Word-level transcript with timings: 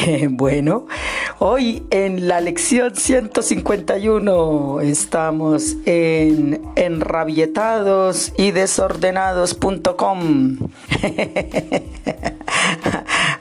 Bueno, 0.30 0.86
hoy 1.38 1.82
en 1.90 2.28
la 2.28 2.40
lección 2.40 2.94
151 2.94 4.80
estamos 4.80 5.76
en 5.84 6.60
enrabietados 6.76 8.32
y 8.36 8.52
desordenados.com. 8.52 10.58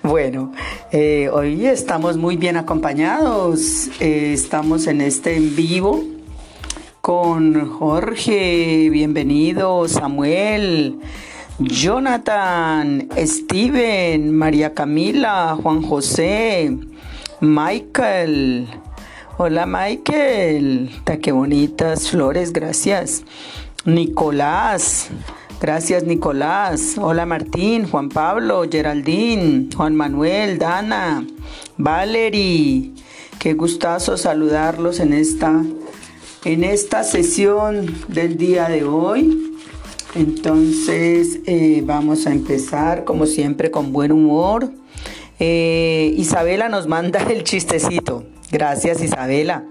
Bueno, 0.01 0.53
eh, 0.91 1.29
hoy 1.31 1.67
estamos 1.67 2.17
muy 2.17 2.35
bien 2.35 2.57
acompañados. 2.57 3.89
Eh, 3.99 4.33
estamos 4.33 4.87
en 4.87 5.01
este 5.01 5.35
en 5.35 5.55
vivo 5.55 6.03
con 7.01 7.69
Jorge, 7.69 8.89
bienvenido, 8.89 9.87
Samuel. 9.87 10.99
Jonathan, 11.59 13.09
Steven, 13.17 14.31
María 14.31 14.73
Camila, 14.73 15.57
Juan 15.61 15.81
José, 15.81 16.73
Michael. 17.41 18.65
Hola 19.37 19.65
Michael, 19.65 20.89
ta 21.03 21.17
qué 21.17 21.33
bonitas 21.33 22.11
flores, 22.11 22.53
gracias. 22.53 23.23
Nicolás, 23.83 25.09
gracias 25.59 26.03
Nicolás. 26.05 26.95
Hola 26.97 27.25
Martín, 27.25 27.89
Juan 27.89 28.07
Pablo, 28.07 28.63
Geraldine, 28.71 29.67
Juan 29.75 29.95
Manuel, 29.95 30.59
Dana, 30.59 31.27
Valerie. 31.75 32.93
Qué 33.37 33.53
gustazo 33.53 34.15
saludarlos 34.15 35.01
en 35.01 35.11
esta, 35.11 35.61
en 36.45 36.63
esta 36.63 37.03
sesión 37.03 37.93
del 38.07 38.37
día 38.37 38.69
de 38.69 38.85
hoy. 38.85 39.48
Entonces 40.15 41.39
eh, 41.45 41.83
vamos 41.85 42.25
a 42.25 42.31
empezar 42.31 43.03
como 43.03 43.25
siempre 43.25 43.69
con 43.69 43.93
buen 43.93 44.11
humor. 44.11 44.71
Eh, 45.39 46.13
Isabela 46.17 46.67
nos 46.67 46.87
manda 46.87 47.21
el 47.31 47.43
chistecito. 47.43 48.25
Gracias 48.51 49.03
Isabela. 49.03 49.63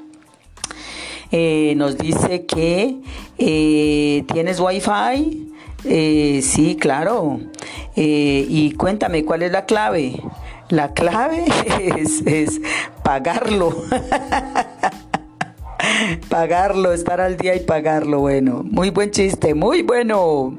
Eh, 1.31 1.75
nos 1.77 1.99
dice 1.99 2.47
que 2.47 2.97
tienes 3.37 4.61
wifi. 4.61 5.53
sí, 6.43 6.77
claro. 6.81 7.41
y 7.97 8.73
cuéntame, 8.77 9.25
¿cuál 9.25 9.43
es 9.43 9.53
la 9.53 9.67
clave? 9.67 10.23
La 10.71 10.93
clave 10.93 11.45
es, 11.97 12.23
es 12.27 12.61
pagarlo. 13.03 13.75
pagarlo, 16.29 16.93
estar 16.93 17.21
al 17.21 17.37
día 17.37 17.55
y 17.55 17.61
pagarlo. 17.61 18.21
Bueno, 18.21 18.63
muy 18.65 18.91
buen 18.91 19.11
chiste, 19.11 19.55
muy 19.55 19.83
bueno. 19.83 20.59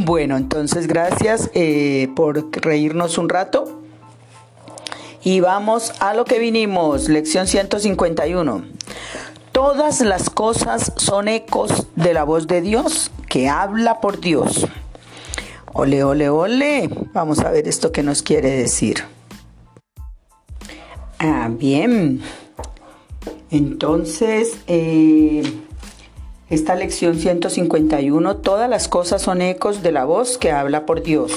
Bueno, 0.00 0.36
entonces 0.36 0.86
gracias 0.86 1.50
eh, 1.54 2.08
por 2.14 2.50
reírnos 2.52 3.18
un 3.18 3.28
rato. 3.28 3.80
Y 5.22 5.40
vamos 5.40 5.92
a 6.00 6.14
lo 6.14 6.24
que 6.24 6.38
vinimos, 6.38 7.08
lección 7.08 7.46
151. 7.46 8.64
Todas 9.52 10.00
las 10.00 10.30
cosas 10.30 10.92
son 10.96 11.28
ecos 11.28 11.88
de 11.96 12.14
la 12.14 12.24
voz 12.24 12.46
de 12.46 12.60
Dios 12.60 13.10
que 13.28 13.48
habla 13.48 14.00
por 14.00 14.20
Dios. 14.20 14.66
Ole, 15.72 16.04
ole, 16.04 16.28
ole. 16.28 16.88
Vamos 17.12 17.40
a 17.40 17.50
ver 17.50 17.68
esto 17.68 17.92
que 17.92 18.02
nos 18.02 18.22
quiere 18.22 18.50
decir. 18.50 19.04
Ah, 21.18 21.48
bien. 21.50 22.22
Entonces, 23.50 24.58
eh, 24.66 25.42
esta 26.50 26.74
lección 26.74 27.18
151, 27.18 28.36
todas 28.36 28.68
las 28.68 28.88
cosas 28.88 29.22
son 29.22 29.40
ecos 29.40 29.82
de 29.82 29.92
la 29.92 30.04
voz 30.04 30.38
que 30.38 30.50
habla 30.50 30.84
por 30.84 31.02
Dios. 31.02 31.32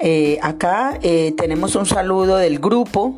Eh, 0.00 0.38
acá 0.42 0.98
eh, 1.02 1.34
tenemos 1.36 1.76
un 1.76 1.86
saludo 1.86 2.36
del 2.36 2.58
grupo, 2.58 3.16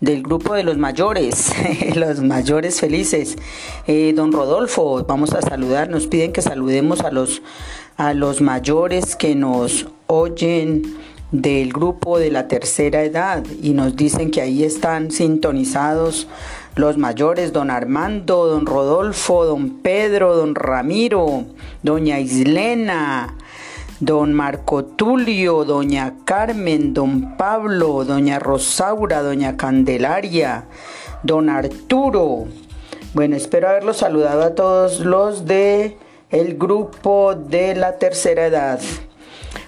del 0.00 0.22
grupo 0.22 0.54
de 0.54 0.64
los 0.64 0.76
mayores, 0.76 1.52
los 1.94 2.20
mayores 2.20 2.80
felices. 2.80 3.36
don 4.14 4.32
Rodolfo, 4.32 5.04
vamos 5.04 5.32
a 5.32 5.42
saludar, 5.42 5.88
nos 5.88 6.08
piden 6.08 6.32
que 6.32 6.42
saludemos 6.42 7.00
a 7.00 7.12
los, 7.12 7.42
a 7.96 8.12
los 8.12 8.40
mayores 8.40 9.14
que 9.14 9.36
nos 9.36 9.86
oyen 10.08 10.96
del 11.32 11.72
grupo 11.72 12.18
de 12.18 12.30
la 12.30 12.46
tercera 12.46 13.02
edad 13.02 13.42
y 13.62 13.70
nos 13.70 13.96
dicen 13.96 14.30
que 14.30 14.42
ahí 14.42 14.64
están 14.64 15.10
sintonizados 15.10 16.28
los 16.74 16.96
mayores, 16.96 17.52
don 17.52 17.70
Armando, 17.70 18.46
don 18.46 18.66
Rodolfo, 18.66 19.44
don 19.44 19.80
Pedro, 19.82 20.36
don 20.36 20.54
Ramiro, 20.54 21.44
doña 21.82 22.18
Islena, 22.18 23.36
don 24.00 24.32
Marco 24.32 24.84
Tulio, 24.84 25.64
doña 25.64 26.14
Carmen, 26.24 26.94
don 26.94 27.36
Pablo, 27.36 28.04
doña 28.04 28.38
Rosaura, 28.38 29.22
doña 29.22 29.56
Candelaria, 29.56 30.64
don 31.22 31.48
Arturo. 31.48 32.46
Bueno, 33.14 33.36
espero 33.36 33.68
haberlos 33.68 33.98
saludado 33.98 34.42
a 34.42 34.54
todos 34.54 35.00
los 35.00 35.44
de 35.44 35.98
el 36.30 36.56
grupo 36.56 37.34
de 37.34 37.74
la 37.74 37.98
tercera 37.98 38.46
edad. 38.46 38.80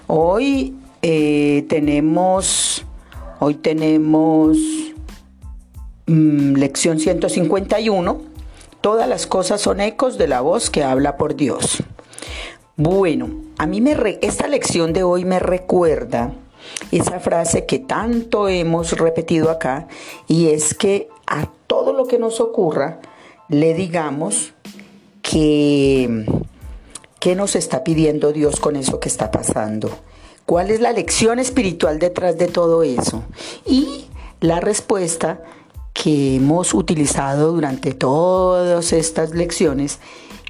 Hoy 0.07 0.75
eh, 1.03 1.65
tenemos, 1.69 2.83
hoy 3.39 3.53
tenemos 3.53 4.57
Mm, 6.07 6.53
lección 6.57 6.99
151, 6.99 8.21
todas 8.81 9.09
las 9.09 9.25
cosas 9.25 9.59
son 9.59 9.79
ecos 9.79 10.19
de 10.19 10.27
la 10.27 10.41
voz 10.41 10.69
que 10.69 10.83
habla 10.83 11.17
por 11.17 11.35
Dios. 11.35 11.81
Bueno, 12.77 13.31
a 13.57 13.65
mí 13.65 13.81
me 13.81 14.19
esta 14.21 14.47
lección 14.47 14.93
de 14.93 15.01
hoy 15.01 15.25
me 15.25 15.39
recuerda 15.39 16.33
esa 16.91 17.19
frase 17.19 17.65
que 17.65 17.79
tanto 17.79 18.49
hemos 18.49 18.91
repetido 18.91 19.49
acá 19.49 19.87
y 20.27 20.49
es 20.49 20.75
que 20.75 21.09
a 21.25 21.47
todo 21.65 21.91
lo 21.91 22.05
que 22.05 22.19
nos 22.19 22.39
ocurra 22.39 22.99
le 23.49 23.73
digamos 23.73 24.53
que 25.23 26.25
qué 27.19 27.35
nos 27.35 27.55
está 27.55 27.83
pidiendo 27.83 28.31
Dios 28.31 28.59
con 28.59 28.75
eso 28.75 28.99
que 28.99 29.09
está 29.09 29.31
pasando. 29.31 29.89
¿Cuál 30.45 30.69
es 30.69 30.81
la 30.81 30.91
lección 30.91 31.39
espiritual 31.39 31.97
detrás 31.97 32.37
de 32.37 32.47
todo 32.47 32.83
eso? 32.83 33.23
Y 33.65 34.05
la 34.41 34.59
respuesta 34.59 35.41
que 35.95 36.35
hemos 36.35 36.73
utilizado 36.73 37.53
durante 37.53 37.93
todas 37.93 38.91
estas 38.91 39.33
lecciones, 39.33 39.99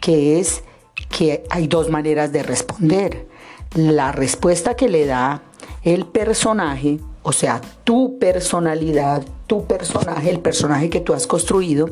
que 0.01 0.39
es 0.39 0.63
que 1.07 1.43
hay 1.51 1.67
dos 1.67 1.89
maneras 1.89 2.33
de 2.33 2.41
responder. 2.41 3.27
La 3.75 4.11
respuesta 4.11 4.75
que 4.75 4.89
le 4.89 5.05
da 5.05 5.43
el 5.83 6.07
personaje, 6.07 6.99
o 7.21 7.31
sea, 7.31 7.61
tu 7.83 8.17
personalidad, 8.17 9.23
tu 9.45 9.65
personaje, 9.65 10.31
el 10.31 10.39
personaje 10.39 10.89
que 10.89 10.99
tú 10.99 11.13
has 11.13 11.27
construido, 11.27 11.91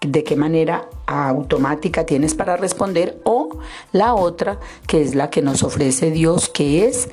de 0.00 0.22
qué 0.22 0.36
manera 0.36 0.88
automática 1.06 2.06
tienes 2.06 2.34
para 2.34 2.56
responder, 2.56 3.20
o 3.24 3.58
la 3.90 4.14
otra, 4.14 4.60
que 4.86 5.02
es 5.02 5.16
la 5.16 5.28
que 5.28 5.42
nos 5.42 5.64
ofrece 5.64 6.12
Dios, 6.12 6.48
que 6.48 6.86
es 6.86 7.08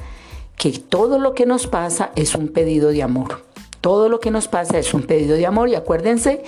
que 0.56 0.72
todo 0.72 1.18
lo 1.18 1.34
que 1.34 1.48
nos 1.48 1.66
pasa 1.66 2.12
es 2.16 2.36
un 2.36 2.50
pedido 2.50 2.90
de 2.90 3.02
amor. 3.02 3.53
Todo 3.84 4.08
lo 4.08 4.22
que 4.22 4.32
nos 4.32 4.48
pasa 4.48 4.80
es 4.80 4.94
un 4.94 5.02
pedido 5.02 5.36
de 5.36 5.46
amor 5.46 5.68
y 5.68 5.76
acuérdense 5.76 6.42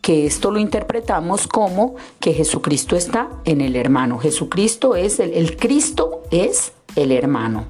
que 0.00 0.24
esto 0.24 0.50
lo 0.50 0.58
interpretamos 0.58 1.46
como 1.46 1.96
que 2.18 2.32
Jesucristo 2.32 2.96
está 2.96 3.28
en 3.44 3.60
el 3.60 3.76
hermano. 3.76 4.18
Jesucristo 4.18 4.96
es 4.96 5.20
el, 5.20 5.58
Cristo 5.58 6.22
es 6.30 6.72
el 6.96 7.12
hermano. 7.12 7.66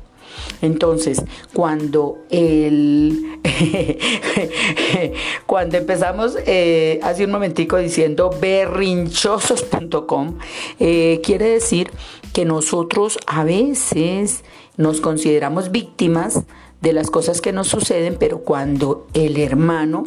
Entonces, 0.61 1.21
cuando 1.53 2.19
el 2.31 3.41
cuando 5.47 5.79
empezamos 5.79 6.39
eh, 6.47 7.01
hace 7.03 7.25
un 7.25 7.33
momentico 7.33 7.79
diciendo 7.79 8.31
berrinchosos.com, 8.41 10.39
eh, 10.79 11.21
quiere 11.25 11.49
decir 11.49 11.91
que 12.33 12.45
nosotros 12.45 13.19
a 13.27 13.43
veces 13.43 14.45
nos 14.77 15.01
consideramos 15.01 15.73
víctimas 15.73 16.45
de 16.83 16.93
las 16.93 17.11
cosas 17.11 17.41
que 17.41 17.53
nos 17.53 17.69
suceden, 17.69 18.17
pero 18.19 18.41
cuando 18.41 19.07
el 19.15 19.39
hermano 19.39 20.05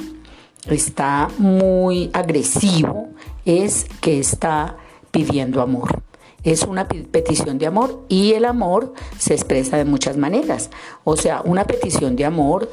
está 0.69 1.30
muy 1.38 2.10
agresivo, 2.13 3.10
es 3.45 3.86
que 4.01 4.19
está 4.19 4.77
pidiendo 5.12 5.62
amor. 5.62 6.04
Es 6.44 6.62
una 6.62 6.88
petición 6.88 7.57
de 7.57 7.66
amor 7.66 8.04
y 8.07 8.33
el 8.33 8.45
amor 8.45 8.94
se 9.18 9.33
expresa 9.33 9.77
de 9.77 9.86
muchas 9.86 10.16
maneras. 10.16 10.69
O 11.04 11.18
sea, 11.18 11.42
una 11.44 11.66
petición 11.66 12.16
de 12.16 12.25
amor 12.25 12.69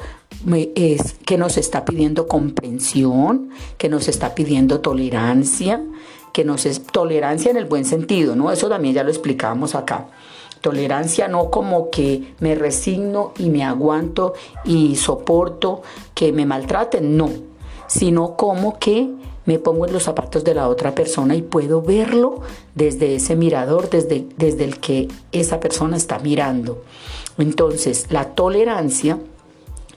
es 0.75 1.15
que 1.25 1.39
nos 1.39 1.57
está 1.57 1.83
pidiendo 1.83 2.27
comprensión, 2.27 3.49
que 3.79 3.89
nos 3.89 4.07
está 4.07 4.35
pidiendo 4.35 4.81
tolerancia, 4.81 5.81
que 6.33 6.43
nos 6.43 6.65
es 6.65 6.83
tolerancia 6.83 7.49
en 7.49 7.57
el 7.57 7.65
buen 7.65 7.85
sentido, 7.85 8.35
¿no? 8.35 8.51
Eso 8.51 8.69
también 8.69 8.93
ya 8.93 9.03
lo 9.03 9.09
explicamos 9.09 9.73
acá. 9.73 10.07
Tolerancia 10.63 11.27
no 11.27 11.51
como 11.51 11.89
que 11.89 12.35
me 12.39 12.55
resigno 12.55 13.33
y 13.37 13.49
me 13.49 13.65
aguanto 13.65 14.33
y 14.63 14.95
soporto 14.95 15.81
que 16.13 16.31
me 16.31 16.45
maltraten, 16.45 17.17
no, 17.17 17.29
sino 17.87 18.37
como 18.37 18.79
que 18.79 19.09
me 19.43 19.59
pongo 19.59 19.85
en 19.85 19.91
los 19.91 20.03
zapatos 20.03 20.45
de 20.45 20.53
la 20.53 20.69
otra 20.69 20.95
persona 20.95 21.35
y 21.35 21.41
puedo 21.41 21.81
verlo 21.81 22.39
desde 22.75 23.15
ese 23.15 23.35
mirador, 23.35 23.89
desde, 23.89 24.25
desde 24.37 24.63
el 24.63 24.79
que 24.79 25.09
esa 25.33 25.59
persona 25.59 25.97
está 25.97 26.19
mirando. 26.19 26.81
Entonces, 27.37 28.07
la 28.09 28.29
tolerancia 28.33 29.19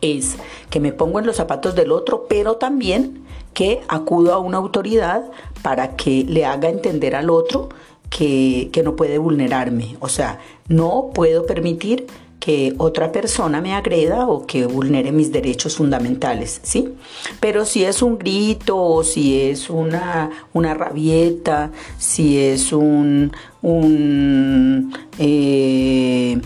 es 0.00 0.34
que 0.69 0.80
me 0.80 0.92
pongo 0.92 1.20
en 1.20 1.26
los 1.26 1.36
zapatos 1.36 1.76
del 1.76 1.92
otro, 1.92 2.26
pero 2.28 2.56
también 2.56 3.24
que 3.54 3.82
acudo 3.86 4.34
a 4.34 4.38
una 4.38 4.58
autoridad 4.58 5.30
para 5.62 5.94
que 5.94 6.24
le 6.24 6.44
haga 6.44 6.69
entender 6.70 7.14
al 7.14 7.30
otro 7.30 7.69
que, 8.11 8.70
que 8.73 8.82
no 8.82 8.97
puede 8.97 9.19
vulnerarme. 9.19 9.97
O 10.00 10.08
sea, 10.08 10.41
no 10.69 11.11
puedo 11.14 11.47
permitir 11.47 12.06
que 12.47 12.75
otra 12.79 13.11
persona 13.11 13.61
me 13.61 13.75
agreda 13.75 14.29
o 14.29 14.47
que 14.47 14.67
vulnere 14.67 15.11
mis 15.11 15.32
derechos 15.32 15.76
fundamentales, 15.76 16.61
¿sí? 16.62 16.94
Pero 17.41 17.64
si 17.64 17.85
es 17.85 18.03
un 18.03 18.19
grito 18.19 18.76
o 18.81 19.03
si 19.03 19.41
es 19.41 19.69
una, 19.69 20.31
una 20.53 20.73
rabieta, 20.75 21.73
si 21.99 22.38
es 22.38 22.73
un, 22.73 23.32
un, 23.62 24.93
eh, 25.19 26.41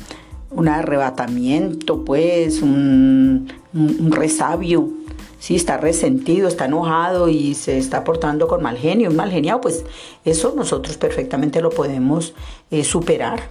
un 0.50 0.68
arrebatamiento, 0.68 2.02
pues, 2.02 2.62
un, 2.62 3.52
un 3.74 4.10
resabio, 4.10 4.88
si 5.38 5.56
está 5.56 5.76
resentido, 5.76 6.48
está 6.48 6.66
enojado 6.66 7.28
y 7.28 7.54
se 7.54 7.78
está 7.78 8.04
portando 8.04 8.48
con 8.48 8.62
mal 8.62 8.76
genio, 8.76 9.10
un 9.10 9.16
mal 9.16 9.30
geniado, 9.30 9.60
pues 9.60 9.84
eso 10.24 10.52
nosotros 10.56 10.96
perfectamente 10.96 11.60
lo 11.60 11.70
podemos 11.70 12.34
eh, 12.70 12.84
superar 12.84 13.48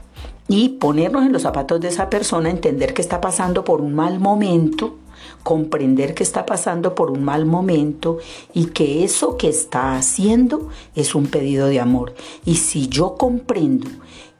y 0.48 0.70
ponernos 0.70 1.26
en 1.26 1.32
los 1.32 1.44
zapatos 1.44 1.80
de 1.80 1.90
esa 1.90 2.10
persona, 2.10 2.50
entender 2.50 2.94
que 2.94 3.02
está 3.02 3.22
pasando 3.22 3.64
por 3.64 3.82
un 3.82 3.94
mal 3.94 4.20
momento, 4.20 4.98
comprender 5.44 6.14
que 6.16 6.24
está 6.24 6.46
pasando 6.46 6.96
por 6.96 7.12
un 7.12 7.24
mal 7.24 7.46
momento 7.46 8.18
y 8.54 8.66
que 8.68 9.04
eso 9.04 9.38
que 9.38 9.48
está 9.48 9.96
haciendo 9.96 10.70
es 10.96 11.16
un 11.16 11.28
pedido 11.28 11.68
de 11.68 11.80
amor. 11.80 12.14
Y 12.46 12.56
si 12.56 12.88
yo 12.88 13.16
comprendo 13.16 13.90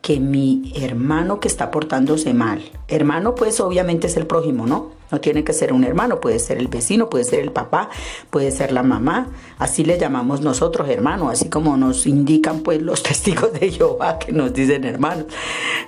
que 0.02 0.20
mi 0.20 0.74
hermano 0.76 1.40
que 1.40 1.48
está 1.48 1.72
portándose 1.72 2.34
mal, 2.34 2.62
hermano 2.88 3.36
pues 3.36 3.60
obviamente 3.60 4.08
es 4.08 4.18
el 4.18 4.26
prójimo, 4.28 4.66
¿no? 4.66 5.00
No 5.12 5.20
tiene 5.20 5.44
que 5.44 5.54
ser 5.54 5.74
un 5.74 5.84
hermano, 5.84 6.22
puede 6.22 6.38
ser 6.38 6.60
el 6.60 6.68
vecino, 6.68 7.10
puede 7.10 7.24
ser 7.24 7.40
el 7.40 7.52
papá, 7.52 7.90
puede 8.30 8.52
ser 8.52 8.72
la 8.72 8.84
mamá. 8.84 9.32
Así 9.58 9.84
le 9.84 9.98
llamamos 9.98 10.42
nosotros 10.42 10.88
hermano, 10.88 11.30
así 11.30 11.50
como 11.50 11.78
nos 11.78 12.06
indican 12.06 12.60
pues 12.62 12.82
los 12.82 13.02
testigos 13.10 13.52
de 13.54 13.72
Jehová 13.72 14.20
que 14.20 14.32
nos 14.32 14.54
dicen 14.54 14.84
hermanos. 14.84 15.26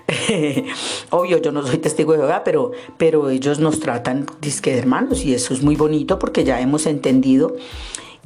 Obvio, 1.11 1.37
yo 1.37 1.51
no 1.51 1.65
soy 1.65 1.77
testigo 1.77 2.13
de 2.13 2.19
Jehová, 2.19 2.43
pero, 2.43 2.71
pero 2.97 3.29
ellos 3.29 3.59
nos 3.59 3.79
tratan 3.79 4.25
disque 4.41 4.71
de 4.71 4.79
hermanos 4.79 5.23
y 5.23 5.33
eso 5.33 5.53
es 5.53 5.61
muy 5.61 5.75
bonito 5.75 6.17
porque 6.17 6.43
ya 6.43 6.59
hemos 6.59 6.87
entendido 6.87 7.55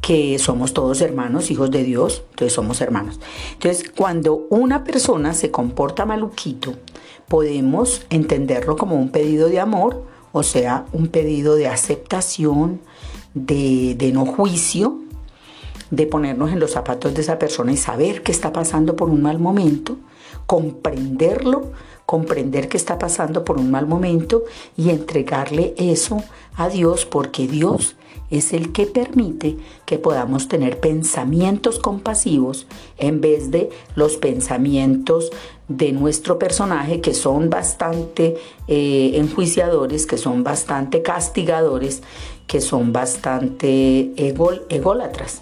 que 0.06 0.38
somos 0.38 0.72
todos 0.72 1.02
hermanos, 1.02 1.50
hijos 1.50 1.72
de 1.72 1.84
Dios, 1.84 2.22
entonces 2.30 2.54
somos 2.54 2.80
hermanos. 2.80 3.20
Entonces, 3.54 3.90
cuando 3.90 4.46
una 4.52 4.84
persona 4.84 5.34
se 5.34 5.50
comporta 5.50 6.06
maluquito, 6.06 6.76
podemos 7.28 8.06
entenderlo 8.12 8.78
como 8.78 8.98
un 8.98 9.10
pedido 9.10 9.50
de 9.50 9.60
amor, 9.60 10.04
o 10.32 10.44
sea, 10.44 10.86
un 10.94 11.08
pedido 11.08 11.56
de 11.56 11.68
aceptación, 11.68 12.82
de, 13.34 13.96
de 13.98 14.12
no 14.12 14.28
juicio, 14.28 15.00
de 15.90 16.06
ponernos 16.06 16.52
en 16.52 16.60
los 16.60 16.74
zapatos 16.74 17.16
de 17.16 17.22
esa 17.22 17.40
persona 17.40 17.72
y 17.72 17.78
saber 17.78 18.22
que 18.22 18.32
está 18.32 18.54
pasando 18.54 18.96
por 18.96 19.10
un 19.10 19.24
mal 19.24 19.40
momento, 19.40 19.98
comprenderlo, 20.46 21.72
comprender 22.06 22.70
que 22.70 22.78
está 22.78 22.98
pasando 22.98 23.44
por 23.44 23.58
un 23.58 23.72
mal 23.72 23.88
momento 23.88 24.44
y 24.78 24.90
entregarle 24.90 25.74
eso 25.78 26.24
a 26.56 26.70
Dios 26.70 27.06
porque 27.06 27.48
Dios 27.48 27.96
es 28.30 28.54
el 28.54 28.72
que 28.72 28.86
permite 28.86 29.58
que 29.86 30.00
podamos 30.00 30.48
tener 30.48 30.80
pensamientos 30.80 31.80
compasivos 31.80 32.68
en 32.98 33.22
vez 33.22 33.52
de 33.52 33.70
los 33.96 34.18
pensamientos 34.18 35.32
de 35.68 35.92
nuestro 35.92 36.40
personaje 36.40 37.02
que 37.02 37.14
son 37.14 37.50
bastante 37.50 38.36
eh, 38.68 39.12
enjuiciadores, 39.16 40.06
que 40.06 40.18
son 40.18 40.44
bastante 40.44 41.02
castigadores, 41.02 42.02
que 42.48 42.62
son 42.62 42.94
bastante 42.94 44.14
ególatras. 44.70 45.42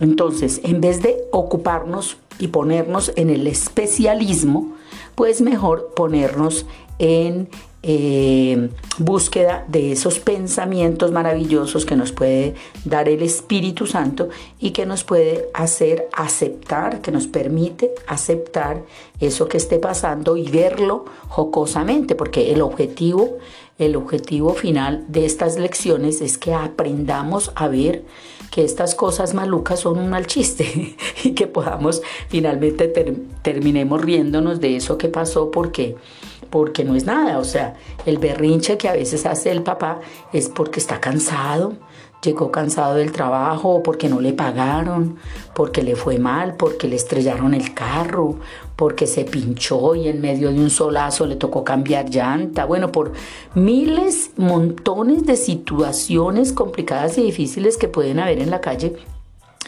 Entonces, 0.00 0.60
en 0.64 0.80
vez 0.80 1.02
de 1.02 1.16
ocuparnos 1.30 2.16
y 2.38 2.48
ponernos 2.48 3.12
en 3.16 3.28
el 3.28 3.46
especialismo, 3.46 4.74
pues 5.20 5.42
mejor 5.42 5.92
ponernos 5.94 6.64
en 6.98 7.50
eh, 7.82 8.70
búsqueda 8.96 9.66
de 9.68 9.92
esos 9.92 10.18
pensamientos 10.18 11.12
maravillosos 11.12 11.84
que 11.84 11.94
nos 11.94 12.10
puede 12.10 12.54
dar 12.86 13.06
el 13.06 13.20
Espíritu 13.20 13.84
Santo 13.84 14.30
y 14.58 14.70
que 14.70 14.86
nos 14.86 15.04
puede 15.04 15.50
hacer 15.52 16.08
aceptar, 16.14 17.02
que 17.02 17.12
nos 17.12 17.26
permite 17.26 17.90
aceptar 18.06 18.82
eso 19.20 19.46
que 19.46 19.58
esté 19.58 19.78
pasando 19.78 20.38
y 20.38 20.48
verlo 20.48 21.04
jocosamente, 21.28 22.14
porque 22.14 22.52
el 22.52 22.62
objetivo, 22.62 23.36
el 23.78 23.96
objetivo 23.96 24.54
final 24.54 25.04
de 25.08 25.26
estas 25.26 25.58
lecciones 25.58 26.22
es 26.22 26.38
que 26.38 26.54
aprendamos 26.54 27.52
a 27.56 27.68
ver 27.68 28.06
que 28.50 28.64
estas 28.64 28.94
cosas 28.94 29.34
malucas 29.34 29.80
son 29.80 29.98
un 29.98 30.10
mal 30.10 30.26
chiste 30.26 30.96
y 31.24 31.32
que 31.32 31.46
podamos 31.46 32.02
finalmente 32.28 32.88
terminemos 33.42 34.00
riéndonos 34.00 34.60
de 34.60 34.76
eso 34.76 34.98
que 34.98 35.08
pasó 35.08 35.50
porque 35.50 35.96
porque 36.50 36.82
no 36.82 36.96
es 36.96 37.04
nada, 37.04 37.38
o 37.38 37.44
sea, 37.44 37.74
el 38.06 38.18
berrinche 38.18 38.76
que 38.76 38.88
a 38.88 38.92
veces 38.92 39.24
hace 39.24 39.52
el 39.52 39.62
papá 39.62 40.00
es 40.32 40.48
porque 40.48 40.80
está 40.80 41.00
cansado, 41.00 41.74
llegó 42.22 42.50
cansado 42.50 42.96
del 42.96 43.12
trabajo, 43.12 43.82
porque 43.82 44.08
no 44.08 44.20
le 44.20 44.32
pagaron, 44.32 45.16
porque 45.54 45.82
le 45.82 45.96
fue 45.96 46.18
mal, 46.18 46.56
porque 46.56 46.88
le 46.88 46.96
estrellaron 46.96 47.54
el 47.54 47.72
carro, 47.72 48.36
porque 48.80 49.06
se 49.06 49.26
pinchó 49.26 49.94
y 49.94 50.08
en 50.08 50.22
medio 50.22 50.50
de 50.50 50.58
un 50.58 50.70
solazo 50.70 51.26
le 51.26 51.36
tocó 51.36 51.64
cambiar 51.64 52.08
llanta. 52.08 52.64
Bueno, 52.64 52.90
por 52.90 53.12
miles, 53.54 54.30
montones 54.38 55.26
de 55.26 55.36
situaciones 55.36 56.54
complicadas 56.54 57.18
y 57.18 57.22
difíciles 57.24 57.76
que 57.76 57.88
pueden 57.88 58.20
haber 58.20 58.38
en 58.38 58.48
la 58.48 58.62
calle. 58.62 58.96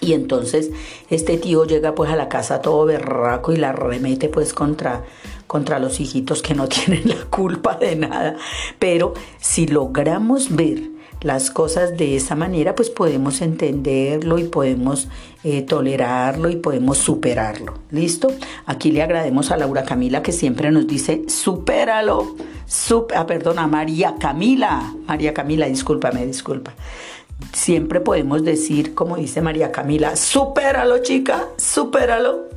Y 0.01 0.15
entonces 0.15 0.71
este 1.11 1.37
tío 1.37 1.67
llega 1.67 1.95
pues 1.95 2.11
a 2.11 2.17
la 2.17 2.31
casa 2.31 2.63
todo 2.63 2.87
berraco 2.87 3.53
y 3.53 3.59
la 3.59 3.73
remete 3.73 4.31
pues 4.31 4.55
contra 4.55 5.05
contra 5.47 5.79
los 5.79 6.01
hijitos 6.01 6.41
que 6.41 6.55
no 6.55 6.67
tienen 6.71 7.07
la 7.07 7.27
culpa 7.27 7.77
de 7.77 7.97
nada. 7.97 8.37
Pero 8.79 9.13
si 9.39 9.67
logramos 9.67 10.57
ver 10.57 10.92
las 11.23 11.51
cosas 11.51 11.97
de 11.97 12.17
esa 12.17 12.35
manera, 12.35 12.75
pues 12.75 12.91
podemos 12.91 13.41
entenderlo 13.41 14.39
y 14.39 14.45
podemos 14.45 15.09
eh, 15.45 15.63
tolerarlo 15.63 16.51
y 16.51 16.57
podemos 16.57 16.99
superarlo. 16.99 17.75
¿Listo? 17.91 18.29
Aquí 18.67 18.91
le 18.91 19.03
agradecemos 19.03 19.51
a 19.51 19.57
Laura 19.57 19.85
Camila 19.85 20.23
que 20.23 20.33
siempre 20.33 20.71
nos 20.71 20.87
dice, 20.87 21.23
supéralo. 21.29 22.37
ah, 23.15 23.27
perdón, 23.27 23.59
a 23.59 23.67
María 23.67 24.17
Camila. 24.19 24.95
María 25.07 25.33
Camila, 25.33 25.67
discúlpame, 25.67 26.27
disculpa. 26.27 26.75
Siempre 27.53 28.01
podemos 28.01 28.45
decir, 28.45 28.95
como 28.95 29.17
dice 29.17 29.43
María 29.43 29.73
Camila, 29.73 30.17
supéralo, 30.17 30.99
chica, 30.99 31.49
supéralo. 31.57 32.49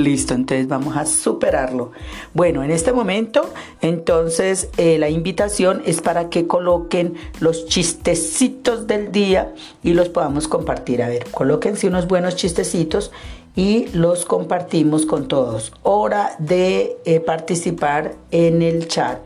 Listo, 0.00 0.32
entonces 0.32 0.66
vamos 0.66 0.96
a 0.96 1.04
superarlo. 1.04 1.92
Bueno, 2.32 2.64
en 2.64 2.70
este 2.70 2.92
momento, 2.92 3.50
entonces 3.82 4.70
eh, 4.78 4.98
la 4.98 5.10
invitación 5.10 5.82
es 5.84 6.00
para 6.00 6.30
que 6.30 6.46
coloquen 6.46 7.14
los 7.38 7.66
chistecitos 7.66 8.86
del 8.86 9.12
día 9.12 9.54
y 9.82 9.92
los 9.92 10.08
podamos 10.08 10.48
compartir. 10.48 11.02
A 11.02 11.08
ver, 11.08 11.26
colóquense 11.30 11.86
unos 11.86 12.08
buenos 12.08 12.34
chistecitos 12.36 13.12
y 13.54 13.88
los 13.88 14.24
compartimos 14.24 15.04
con 15.04 15.28
todos. 15.28 15.72
Hora 15.82 16.34
de 16.38 16.96
eh, 17.04 17.20
participar 17.20 18.14
en 18.30 18.62
el 18.62 18.88
chat. 18.88 19.18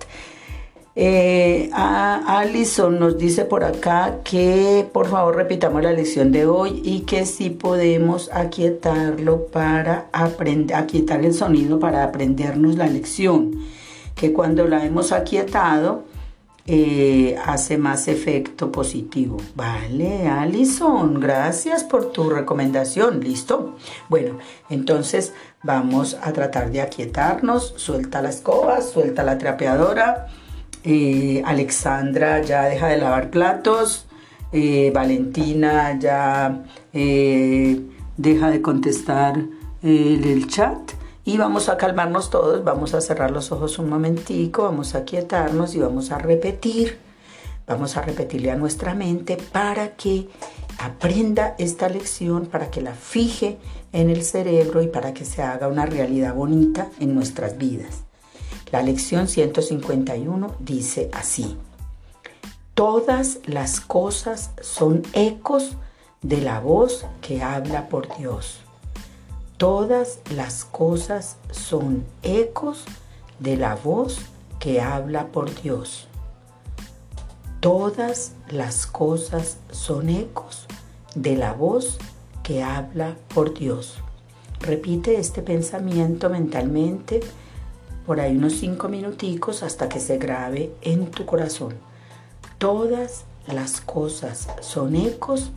Eh, 0.96 1.70
Alison 1.72 3.00
nos 3.00 3.18
dice 3.18 3.44
por 3.44 3.64
acá 3.64 4.20
que 4.22 4.88
por 4.92 5.08
favor 5.08 5.34
repitamos 5.34 5.82
la 5.82 5.92
lección 5.92 6.30
de 6.30 6.46
hoy 6.46 6.80
y 6.84 7.00
que 7.00 7.26
si 7.26 7.50
podemos 7.50 8.30
aquietarlo 8.32 9.46
para 9.46 10.06
aprender, 10.12 10.76
aquietar 10.76 11.24
el 11.24 11.34
sonido 11.34 11.80
para 11.80 12.04
aprendernos 12.04 12.76
la 12.76 12.86
lección. 12.86 13.58
Que 14.14 14.32
cuando 14.32 14.68
la 14.68 14.84
hemos 14.84 15.10
aquietado 15.10 16.04
eh, 16.66 17.36
hace 17.44 17.76
más 17.76 18.06
efecto 18.06 18.70
positivo. 18.70 19.38
Vale, 19.56 20.28
Alison, 20.28 21.20
gracias 21.20 21.82
por 21.82 22.12
tu 22.12 22.30
recomendación. 22.30 23.20
¿Listo? 23.20 23.74
Bueno, 24.08 24.38
entonces 24.70 25.32
vamos 25.64 26.16
a 26.22 26.32
tratar 26.32 26.70
de 26.70 26.80
aquietarnos. 26.80 27.74
Suelta 27.76 28.22
la 28.22 28.30
escoba, 28.30 28.80
suelta 28.80 29.24
la 29.24 29.36
trapeadora. 29.36 30.28
Eh, 30.86 31.42
Alexandra 31.46 32.42
ya 32.42 32.64
deja 32.64 32.88
de 32.88 32.98
lavar 32.98 33.30
platos, 33.30 34.04
eh, 34.52 34.90
Valentina 34.94 35.98
ya 35.98 36.62
eh, 36.92 37.80
deja 38.18 38.50
de 38.50 38.60
contestar 38.60 39.40
el 39.82 40.46
chat 40.46 40.78
y 41.24 41.36
vamos 41.38 41.68
a 41.68 41.76
calmarnos 41.76 42.30
todos, 42.30 42.64
vamos 42.64 42.94
a 42.94 43.00
cerrar 43.00 43.30
los 43.30 43.50
ojos 43.50 43.78
un 43.78 43.88
momentico, 43.88 44.64
vamos 44.64 44.94
a 44.94 45.04
quietarnos 45.04 45.74
y 45.74 45.80
vamos 45.80 46.10
a 46.10 46.18
repetir, 46.18 46.98
vamos 47.66 47.96
a 47.96 48.02
repetirle 48.02 48.50
a 48.50 48.56
nuestra 48.56 48.94
mente 48.94 49.38
para 49.52 49.96
que 49.96 50.28
aprenda 50.78 51.54
esta 51.58 51.88
lección, 51.88 52.46
para 52.46 52.70
que 52.70 52.82
la 52.82 52.92
fije 52.92 53.58
en 53.92 54.10
el 54.10 54.22
cerebro 54.22 54.82
y 54.82 54.88
para 54.88 55.14
que 55.14 55.24
se 55.24 55.42
haga 55.42 55.68
una 55.68 55.86
realidad 55.86 56.34
bonita 56.34 56.88
en 57.00 57.14
nuestras 57.14 57.56
vidas. 57.56 58.04
La 58.74 58.82
lección 58.82 59.28
151 59.28 60.56
dice 60.58 61.08
así. 61.12 61.56
Todas 62.74 63.38
las 63.46 63.80
cosas 63.80 64.50
son 64.62 65.04
ecos 65.12 65.76
de 66.22 66.40
la 66.40 66.58
voz 66.58 67.06
que 67.20 67.40
habla 67.40 67.88
por 67.88 68.18
Dios. 68.18 68.58
Todas 69.58 70.18
las 70.34 70.64
cosas 70.64 71.36
son 71.52 72.04
ecos 72.24 72.82
de 73.38 73.56
la 73.56 73.76
voz 73.76 74.18
que 74.58 74.80
habla 74.80 75.28
por 75.28 75.54
Dios. 75.62 76.08
Todas 77.60 78.32
las 78.50 78.88
cosas 78.88 79.58
son 79.70 80.08
ecos 80.08 80.66
de 81.14 81.36
la 81.36 81.52
voz 81.52 81.96
que 82.42 82.64
habla 82.64 83.14
por 83.32 83.54
Dios. 83.54 83.98
Repite 84.58 85.20
este 85.20 85.42
pensamiento 85.42 86.28
mentalmente 86.28 87.20
por 88.06 88.20
ahí 88.20 88.36
unos 88.36 88.54
cinco 88.54 88.88
minuticos 88.88 89.62
hasta 89.62 89.88
que 89.88 90.00
se 90.00 90.18
grabe 90.18 90.72
en 90.82 91.10
tu 91.10 91.24
corazón. 91.26 91.74
Todas 92.58 93.24
las 93.46 93.80
cosas 93.80 94.48
son 94.60 94.96
ecos 94.96 95.50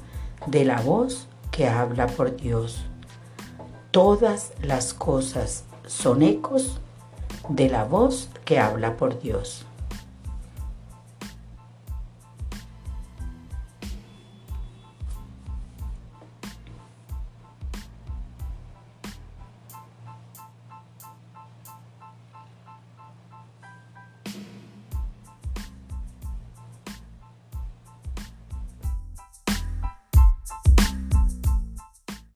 de 0.45 0.65
la 0.65 0.81
voz 0.81 1.27
que 1.51 1.67
habla 1.67 2.07
por 2.07 2.35
Dios. 2.35 2.85
Todas 3.91 4.51
las 4.61 4.93
cosas 4.93 5.63
son 5.85 6.21
ecos 6.21 6.79
de 7.49 7.69
la 7.69 7.83
voz 7.83 8.29
que 8.45 8.59
habla 8.59 8.97
por 8.97 9.19
Dios. 9.21 9.65